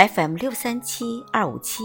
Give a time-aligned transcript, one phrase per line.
[0.00, 1.82] FM 六三七二五七，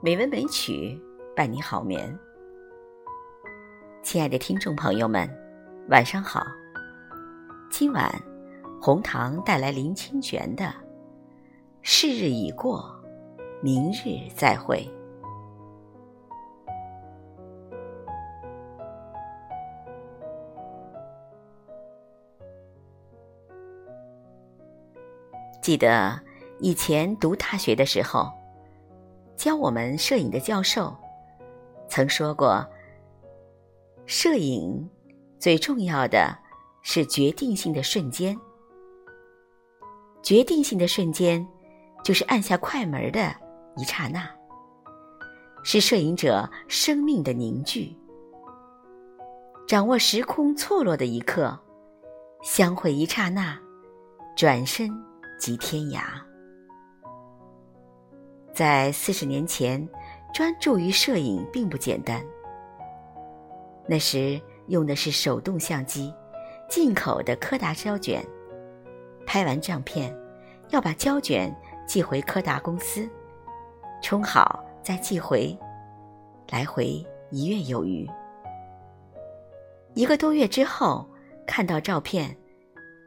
[0.00, 0.98] 美文美曲
[1.36, 2.18] 伴你好眠。
[4.02, 5.28] 亲爱的听众朋友们，
[5.90, 6.42] 晚上好。
[7.70, 8.10] 今晚
[8.80, 10.64] 红糖带来林清玄的
[11.82, 12.98] 《是日已过，
[13.60, 14.78] 明日再会》。
[25.60, 26.18] 记得
[26.62, 28.30] 以前读大学的时候，
[29.36, 30.96] 教我们摄影的教授
[31.88, 32.64] 曾说过
[34.06, 34.88] ：“摄影
[35.40, 36.38] 最重要的
[36.80, 38.38] 是决定性的瞬间，
[40.22, 41.44] 决定性的瞬间
[42.04, 43.34] 就是按下快门的
[43.76, 44.30] 一刹那，
[45.64, 47.92] 是摄影者生命的凝聚。
[49.66, 51.58] 掌握时空错落的一刻，
[52.44, 53.58] 相会一刹那，
[54.36, 54.88] 转身。”
[55.40, 56.00] 即天涯，
[58.54, 59.88] 在四十年前，
[60.34, 62.22] 专注于摄影并不简单。
[63.86, 66.12] 那时用的是手动相机，
[66.68, 68.24] 进口的柯达胶卷。
[69.26, 70.14] 拍完照片，
[70.68, 71.54] 要把胶卷
[71.86, 73.08] 寄回柯达公司，
[74.02, 75.56] 冲好再寄回，
[76.50, 78.08] 来回一月有余。
[79.94, 81.08] 一个多月之后，
[81.46, 82.36] 看到照片，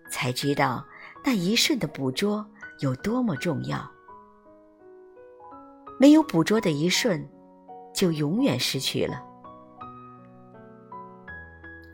[0.10, 0.84] 才知道。
[1.24, 2.46] 那一瞬的捕捉
[2.82, 3.80] 有多么重要？
[5.98, 7.28] 没有捕捉的一瞬，
[7.94, 9.24] 就永远失去了。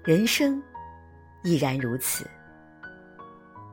[0.04, 0.62] 人生
[1.44, 2.28] 亦然如此，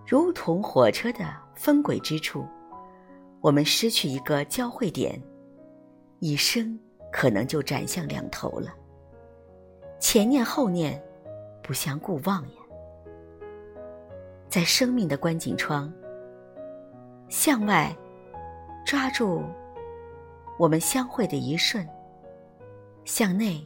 [0.07, 2.47] 如同火车的分轨之处，
[3.41, 5.19] 我们失去一个交汇点，
[6.19, 6.79] 一生
[7.11, 8.75] 可能就斩向两头了。
[9.99, 11.03] 前念后念，
[11.63, 12.59] 不相顾望呀。
[14.51, 15.93] 在生命的观景窗，
[17.29, 17.95] 向外
[18.87, 19.43] 抓住
[20.59, 21.87] 我们相会的一瞬；
[23.05, 23.65] 向内，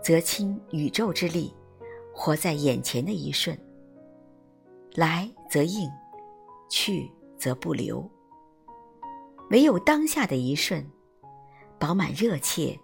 [0.00, 1.52] 则倾宇宙之力，
[2.14, 3.58] 活在眼前的一瞬。
[4.94, 5.90] 来则应，
[6.70, 8.08] 去则不留。
[9.50, 10.88] 唯有当下的一瞬，
[11.80, 12.78] 饱满热切，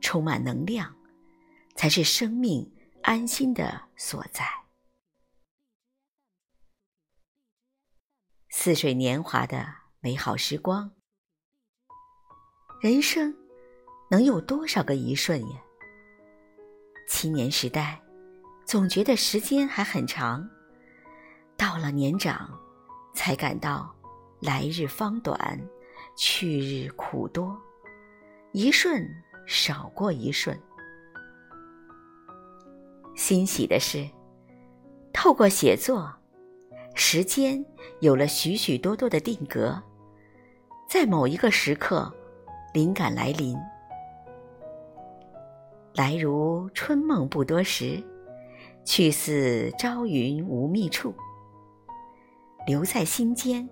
[0.00, 0.96] 充满能量，
[1.76, 2.72] 才是生命
[3.02, 4.44] 安心的所在。
[8.48, 9.66] 似水年华的
[10.00, 10.90] 美好时光，
[12.80, 13.34] 人生
[14.08, 15.56] 能有多少个一瞬呀？
[17.08, 18.00] 青年时代，
[18.64, 20.48] 总觉得时间还很长；
[21.56, 22.48] 到了年长，
[23.12, 23.92] 才感到
[24.38, 25.60] 来日方短，
[26.16, 27.60] 去日苦多，
[28.52, 29.04] 一瞬
[29.44, 30.56] 少过一瞬。
[33.16, 34.08] 欣喜的是，
[35.12, 36.14] 透过写作。
[36.94, 37.64] 时间
[38.00, 39.82] 有了许许多多的定格，
[40.88, 42.12] 在某一个时刻，
[42.78, 43.58] 灵感来临，
[45.94, 48.00] 来如春梦不多时，
[48.84, 51.12] 去似朝云无觅处。
[52.68, 53.68] 留在心间，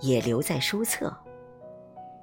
[0.00, 1.14] 也留在书册，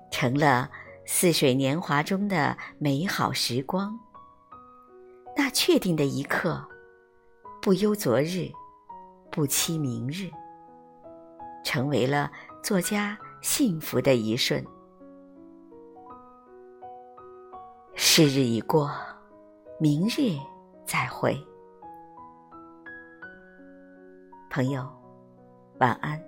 [0.10, 0.72] 成了
[1.06, 3.96] 似水年华中的美好时光。
[5.38, 6.68] 那确定的一刻，
[7.62, 8.50] 不忧昨日。
[9.32, 10.32] 不期明日，
[11.64, 12.32] 成为了
[12.64, 14.66] 作家幸福的一瞬。
[18.14, 18.92] 是日已过，
[19.80, 20.38] 明日
[20.84, 21.34] 再会。
[24.50, 24.86] 朋友，
[25.80, 26.22] 晚安。